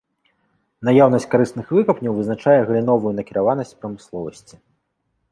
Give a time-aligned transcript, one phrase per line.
[0.87, 4.55] Наяўнасць карысных выкапняў вызначае галіновую накіраванасць прамысловасці.